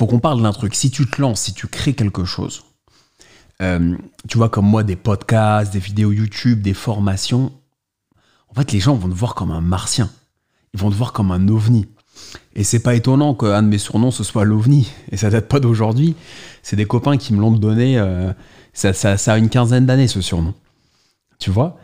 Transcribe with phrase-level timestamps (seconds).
[0.00, 0.74] faut qu'on parle d'un truc.
[0.74, 2.62] Si tu te lances, si tu crées quelque chose,
[3.60, 3.94] euh,
[4.26, 7.52] tu vois, comme moi, des podcasts, des vidéos YouTube, des formations,
[8.48, 10.08] en fait, les gens vont te voir comme un martien.
[10.72, 11.86] Ils vont te voir comme un ovni.
[12.54, 14.90] Et c'est pas étonnant qu'un de mes surnoms ce soit l'ovni.
[15.12, 16.16] Et ça date pas d'aujourd'hui.
[16.62, 17.98] C'est des copains qui me l'ont donné.
[17.98, 18.32] Euh,
[18.72, 20.54] ça, ça, ça, a une quinzaine d'années ce surnom.
[21.38, 21.76] Tu vois?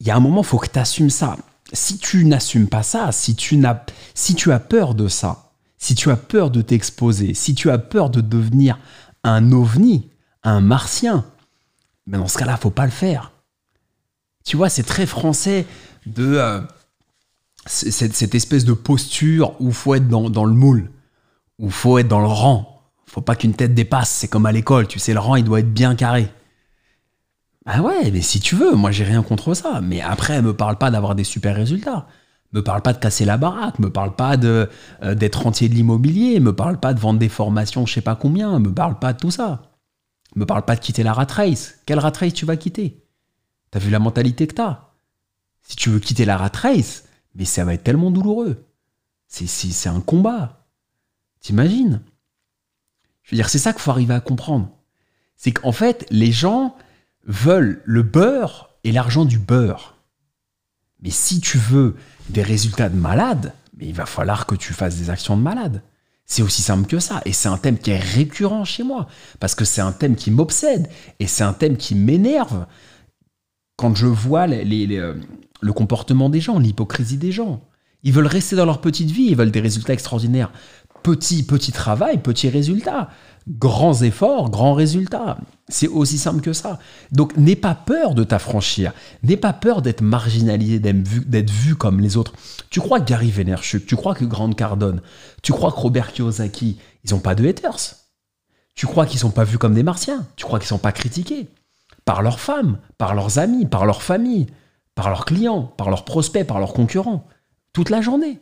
[0.00, 1.38] Il y a un moment, faut que tu assumes ça.
[1.72, 5.47] Si tu n'assumes pas ça, si tu, n'as, si tu as peur de ça,
[5.78, 8.78] si tu as peur de t'exposer, si tu as peur de devenir
[9.24, 10.08] un ovni,
[10.42, 11.24] un martien,
[12.06, 13.32] mais dans ce cas-là, faut pas le faire.
[14.44, 15.66] Tu vois, c'est très français
[16.06, 16.60] de euh,
[17.66, 20.90] cette, espèce de posture où faut être dans, le moule,
[21.58, 22.82] où faut être dans le rang.
[23.06, 24.10] Faut pas qu'une tête dépasse.
[24.10, 26.28] C'est comme à l'école, tu sais, le rang, il doit être bien carré.
[27.66, 29.80] Ah ouais, mais si tu veux, moi j'ai rien contre ça.
[29.82, 32.06] Mais après, me parle pas d'avoir des super résultats.
[32.52, 34.70] Me parle pas de casser la baraque, me parle pas de
[35.02, 38.16] euh, d'être rentier de l'immobilier, me parle pas de vendre des formations, je sais pas
[38.16, 39.62] combien, me parle pas de tout ça.
[40.34, 41.74] Me parle pas de quitter la rat race.
[41.84, 43.04] Quelle rat race tu vas quitter?
[43.70, 44.92] T'as vu la mentalité que t'as?
[45.62, 48.64] Si tu veux quitter la rat race, mais ça va être tellement douloureux.
[49.26, 50.66] C'est un combat.
[51.40, 52.00] T'imagines?
[53.22, 54.70] Je veux dire, c'est ça qu'il faut arriver à comprendre.
[55.36, 56.74] C'est qu'en fait, les gens
[57.26, 59.97] veulent le beurre et l'argent du beurre.
[61.02, 61.96] Mais si tu veux
[62.28, 65.82] des résultats de malade, mais il va falloir que tu fasses des actions de malade.
[66.26, 67.22] C'est aussi simple que ça.
[67.24, 69.06] Et c'est un thème qui est récurrent chez moi.
[69.40, 70.88] Parce que c'est un thème qui m'obsède.
[71.20, 72.66] Et c'est un thème qui m'énerve.
[73.76, 75.14] Quand je vois euh,
[75.60, 77.62] le comportement des gens, l'hypocrisie des gens.
[78.02, 79.28] Ils veulent rester dans leur petite vie.
[79.30, 80.52] Ils veulent des résultats extraordinaires.
[81.02, 83.08] Petit, petit travail, petit résultat.
[83.48, 85.38] Grands efforts, grands résultats.
[85.68, 86.78] C'est aussi simple que ça.
[87.12, 88.92] Donc n'aie pas peur de t'affranchir.
[89.22, 92.32] N'aie pas peur d'être marginalisé, d'être vu, comme les autres.
[92.70, 95.00] Tu crois que Gary Vaynerchuk, tu crois que Grant Cardone,
[95.42, 97.96] tu crois que Robert Kiyosaki, ils n'ont pas de haters.
[98.74, 100.26] Tu crois qu'ils sont pas vus comme des martiens.
[100.36, 101.48] Tu crois qu'ils sont pas critiqués
[102.04, 104.46] par leurs femmes, par leurs amis, par leur famille,
[104.94, 107.26] par leurs clients, par leurs prospects, par leurs concurrents,
[107.72, 108.40] toute la journée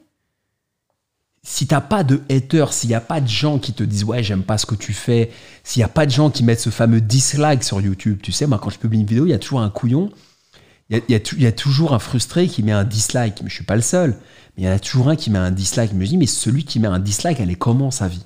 [1.48, 4.24] si t'as pas de haters, s'il n'y a pas de gens qui te disent ouais
[4.24, 5.30] j'aime pas ce que tu fais,
[5.62, 8.48] s'il n'y a pas de gens qui mettent ce fameux dislike sur YouTube, tu sais,
[8.48, 10.10] moi quand je publie une vidéo, il y a toujours un couillon,
[10.90, 13.82] il y a, toujours un frustré qui met un dislike, mais je suis pas le
[13.82, 14.16] seul,
[14.56, 16.26] mais il y en a toujours un qui met un dislike, mais je dis mais
[16.26, 18.24] celui qui met un dislike, elle est comment sa vie?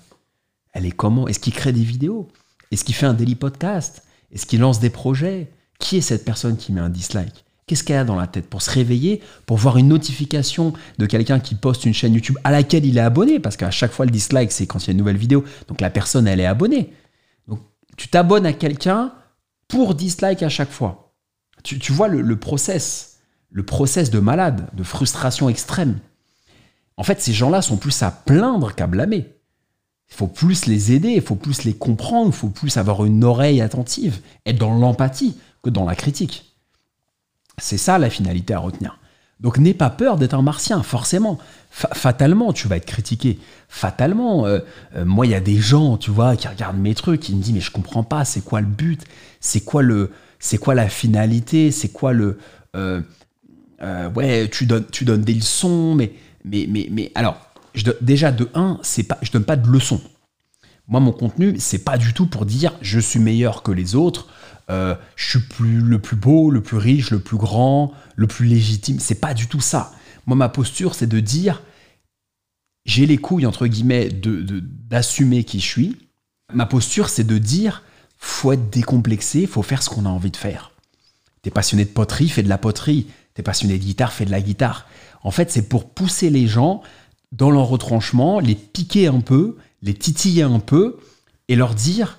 [0.73, 1.29] Elle est comment?
[1.29, 2.27] Est-ce qu'il crée des vidéos?
[2.71, 4.03] Est-ce qu'il fait un daily podcast?
[4.33, 5.51] Est-ce qu'il lance des projets?
[5.79, 7.45] Qui est cette personne qui met un dislike?
[7.71, 11.39] Qu'est-ce qu'elle a dans la tête pour se réveiller, pour voir une notification de quelqu'un
[11.39, 13.39] qui poste une chaîne YouTube à laquelle il est abonné?
[13.39, 15.45] Parce qu'à chaque fois, le dislike, c'est quand il y a une nouvelle vidéo.
[15.69, 16.93] Donc la personne, elle est abonnée.
[17.47, 17.61] Donc
[17.97, 19.13] tu t'abonnes à quelqu'un
[19.69, 21.15] pour dislike à chaque fois.
[21.63, 23.21] Tu, vois le, process,
[23.53, 26.01] le process de malade, de frustration extrême.
[26.97, 29.29] En fait, ces gens-là sont plus à plaindre qu'à blâmer.
[30.09, 33.23] Il faut plus les aider, il faut plus les comprendre, il faut plus avoir une
[33.23, 36.50] oreille attentive, être dans l'empathie que dans la critique.
[37.61, 38.99] C'est ça la finalité à retenir.
[39.41, 41.39] Donc n'aie pas peur d'être un martien, forcément.
[41.71, 43.39] fatalement, tu vas être critiqué.
[43.69, 44.61] Fatalement, euh,
[44.97, 47.43] euh, moi, il y a des gens, tu vois, qui regardent mes trucs, qui me
[47.43, 49.03] disent mais je comprends pas, c'est quoi le but,
[49.41, 52.39] c'est quoi le, c'est quoi la finalité, c'est quoi le,
[52.77, 56.13] euh, ouais, tu donnes, tu donnes des leçons, mais,
[56.45, 57.39] mais, mais, mais, alors,
[58.03, 60.03] déjà de un, c'est pas, je donne pas de leçons.
[60.87, 64.27] Moi, mon contenu, c'est pas du tout pour dire je suis meilleur que les autres.
[64.71, 69.01] Euh, je suis le plus beau, le plus riche, le plus grand, le plus légitime.
[69.01, 69.93] C'est pas du tout ça.
[70.27, 71.63] Moi, ma posture, c'est de dire
[72.87, 75.97] j'ai les couilles, entre guillemets, d'assumer de, qui je suis.
[76.53, 77.83] Ma posture, c'est de dire
[78.17, 80.73] faut être décomplexé, faut faire ce qu'on a envie de faire.
[81.43, 83.07] T'es passionné de poterie, fais de la poterie.
[83.35, 84.87] T'es passionné de guitare, fais de la guitare.
[85.23, 86.83] En fait, c'est pour pousser les gens
[87.33, 90.99] dans leur retranchement, les piquer un peu, les titiller un peu
[91.49, 92.19] et leur dire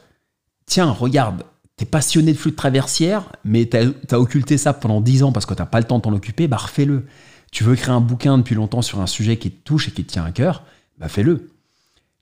[0.66, 1.44] tiens, regarde,
[1.81, 5.47] t'es passionné de flux de traversière, mais t'as as occulté ça pendant 10 ans parce
[5.47, 7.08] que t'as pas le temps de t'en occuper, bah refais-le.
[7.52, 10.06] Tu veux créer un bouquin depuis longtemps sur un sujet qui te touche et qui
[10.06, 10.64] te tient à cœur,
[11.00, 11.50] bah fais-le.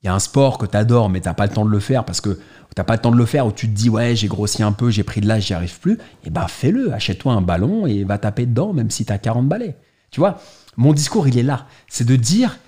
[0.02, 2.06] Il y a un sport que t'adores, mais t'as pas le temps de le faire
[2.06, 2.40] parce que
[2.74, 4.72] t'as pas le temps de le faire où tu te dis ouais j'ai grossi un
[4.72, 6.94] peu, j'ai pris de l'âge, j'y arrive plus, et bah fais-le.
[6.94, 9.76] Achète-toi un ballon et va taper dedans même si t'as 40 balais.
[10.10, 10.40] Tu vois,
[10.78, 12.60] mon discours il est là, c'est de dire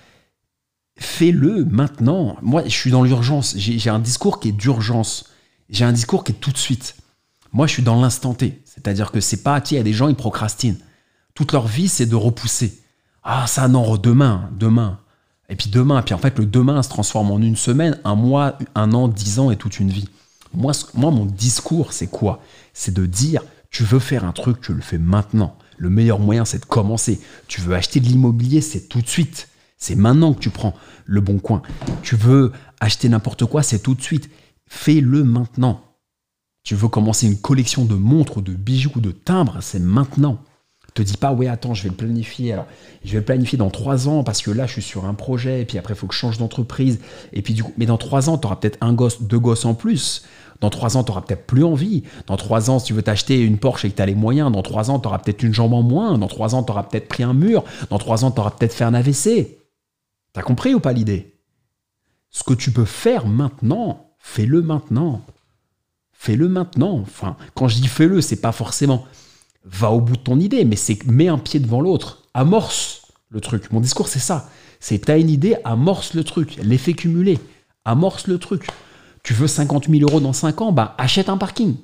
[0.98, 2.36] fais-le maintenant.
[2.42, 5.32] Moi je suis dans l'urgence, j'ai un discours qui est d'urgence
[5.72, 6.94] j'ai un discours qui est tout de suite.
[7.52, 8.62] Moi, je suis dans l'instant T.
[8.64, 10.78] C'est-à-dire que c'est pas, tu il y a des gens, ils procrastinent.
[11.34, 12.80] Toute leur vie, c'est de repousser.
[13.24, 15.00] Ah, ça, non, demain, demain.
[15.48, 16.02] Et puis demain.
[16.02, 19.38] Puis en fait, le demain se transforme en une semaine, un mois, un an, dix
[19.38, 20.08] ans et toute une vie.
[20.54, 22.42] Moi, moi mon discours, c'est quoi?
[22.74, 25.56] C'est de dire, tu veux faire un truc, tu le fais maintenant.
[25.78, 27.20] Le meilleur moyen, c'est de commencer.
[27.48, 29.48] Tu veux acheter de l'immobilier, c'est tout de suite.
[29.78, 30.74] C'est maintenant que tu prends
[31.06, 31.62] le bon coin.
[32.02, 34.30] Tu veux acheter n'importe quoi, c'est tout de suite.
[34.68, 35.80] Fais-le maintenant.
[36.62, 40.38] Tu veux commencer une collection de montres, de bijoux, de timbres, c'est maintenant.
[40.94, 42.52] Te dis pas, ouais, attends, je vais le planifier.
[42.52, 42.66] Alors,
[43.02, 45.62] je vais le planifier dans trois ans parce que là, je suis sur un projet,
[45.62, 47.00] et puis après, il faut que je change d'entreprise.
[47.32, 49.64] Et puis, du coup, mais dans trois ans, tu auras peut-être un gosse, deux gosses
[49.64, 50.24] en plus.
[50.60, 52.02] Dans trois ans, tu n'auras peut-être plus envie.
[52.26, 54.52] Dans trois ans, si tu veux t'acheter une Porsche et que tu as les moyens,
[54.52, 56.18] dans trois ans, tu auras peut-être une jambe en moins.
[56.18, 57.64] Dans trois ans, tu auras peut-être pris un mur.
[57.88, 59.58] Dans trois ans, tu auras peut-être fait un AVC.
[60.34, 61.40] T'as compris ou pas l'idée?
[62.28, 65.22] Ce que tu peux faire maintenant, fais-le maintenant.
[66.12, 66.98] Fais-le maintenant.
[67.00, 69.06] Enfin, quand je dis fais-le, c'est pas forcément
[69.64, 72.22] va au bout de ton idée, mais c'est mets un pied devant l'autre.
[72.34, 73.70] Amorce le truc.
[73.70, 74.50] Mon discours, c'est ça.
[74.80, 76.56] C'est t'as une idée, amorce le truc.
[76.62, 77.38] L'effet cumulé.
[77.84, 78.66] Amorce le truc.
[79.22, 81.76] Tu veux 50 000 euros dans 5 ans, bah achète un parking.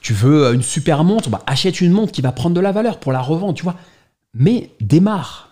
[0.00, 2.98] Tu veux une super montre, bah achète une montre qui va prendre de la valeur
[2.98, 3.76] pour la revendre, tu vois.
[4.34, 5.46] Mais démarre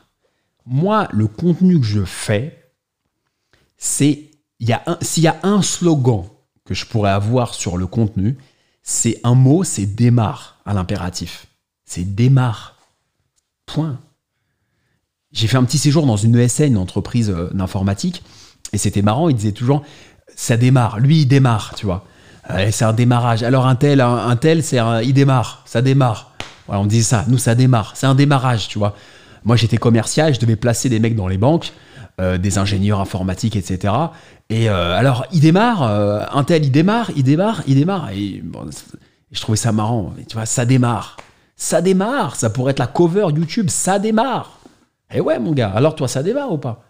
[0.67, 2.73] moi, le contenu que je fais,
[3.77, 4.31] c'est
[5.01, 6.25] s'il y a un slogan
[6.65, 8.37] que je pourrais avoir sur le contenu,
[8.83, 11.47] c'est un mot, c'est démarre à l'impératif.
[11.85, 12.77] C'est démarre.
[13.67, 13.99] Point.
[15.33, 18.23] J'ai fait un petit séjour dans une ESN, une entreprise euh, d'informatique,
[18.73, 19.83] et c'était marrant, il disait toujours
[20.37, 21.01] ça démarre.
[21.01, 22.05] Lui, il démarre, tu vois.
[22.51, 23.43] Euh, c'est un démarrage.
[23.43, 26.33] Alors un tel, un, tel, c'est il démarre, ça démarre.
[26.69, 27.25] On me disait ça.
[27.29, 27.93] Nous, ça démarre.
[27.97, 28.97] C'est un démarrage, tu vois.
[29.45, 31.73] Moi, j'étais commercial, je devais placer des mecs dans les banques,
[32.21, 33.93] euh, des ingénieurs informatiques, etc.
[34.49, 38.11] Et euh, alors, il démarre, euh, un tel, il démarre, il démarre, il démarre.
[38.11, 38.41] Et
[39.33, 40.13] je trouvais ça marrant.
[40.29, 41.17] tu vois, ça démarre.
[41.57, 42.37] Ça démarre.
[42.37, 44.61] Ça pourrait être la cover YouTube, ça démarre.
[45.13, 46.85] Et ouais, mon gars, alors toi, ça démarre ou pas?